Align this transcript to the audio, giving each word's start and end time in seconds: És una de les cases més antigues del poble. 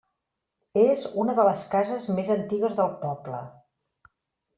És 0.83 1.03
una 1.23 1.35
de 1.39 1.45
les 1.47 1.61
cases 1.73 2.07
més 2.21 2.31
antigues 2.37 2.73
del 2.81 2.89
poble. 3.05 3.43